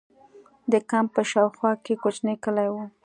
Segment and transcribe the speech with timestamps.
[0.71, 2.83] د کمپ په شا او خوا کې کوچنۍ کلي وو.